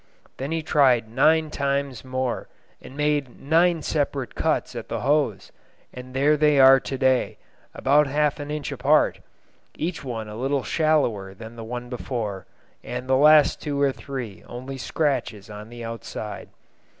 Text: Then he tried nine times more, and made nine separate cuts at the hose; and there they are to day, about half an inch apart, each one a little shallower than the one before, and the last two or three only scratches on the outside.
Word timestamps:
Then 0.37 0.51
he 0.51 0.63
tried 0.63 1.07
nine 1.11 1.51
times 1.51 2.03
more, 2.03 2.47
and 2.81 2.97
made 2.97 3.39
nine 3.39 3.83
separate 3.83 4.33
cuts 4.33 4.75
at 4.75 4.89
the 4.89 5.01
hose; 5.01 5.51
and 5.93 6.15
there 6.15 6.35
they 6.37 6.59
are 6.59 6.79
to 6.79 6.97
day, 6.97 7.37
about 7.75 8.07
half 8.07 8.39
an 8.39 8.49
inch 8.49 8.71
apart, 8.71 9.19
each 9.75 10.03
one 10.03 10.27
a 10.27 10.35
little 10.35 10.63
shallower 10.63 11.35
than 11.35 11.55
the 11.55 11.63
one 11.63 11.87
before, 11.87 12.47
and 12.83 13.07
the 13.07 13.15
last 13.15 13.61
two 13.61 13.79
or 13.79 13.91
three 13.91 14.43
only 14.47 14.79
scratches 14.79 15.51
on 15.51 15.69
the 15.69 15.83
outside. 15.85 16.49